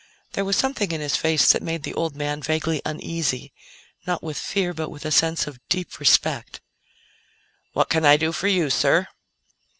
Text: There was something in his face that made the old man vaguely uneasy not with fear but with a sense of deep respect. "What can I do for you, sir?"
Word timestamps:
There 0.31 0.43
was 0.45 0.55
something 0.55 0.91
in 0.91 0.99
his 0.99 1.15
face 1.15 1.51
that 1.53 1.61
made 1.61 1.83
the 1.83 1.93
old 1.93 2.15
man 2.15 2.41
vaguely 2.41 2.81
uneasy 2.83 3.53
not 4.07 4.23
with 4.23 4.35
fear 4.35 4.73
but 4.73 4.89
with 4.89 5.05
a 5.05 5.11
sense 5.11 5.45
of 5.45 5.59
deep 5.69 5.99
respect. 5.99 6.59
"What 7.73 7.89
can 7.89 8.03
I 8.03 8.17
do 8.17 8.31
for 8.31 8.47
you, 8.47 8.71
sir?" 8.71 9.07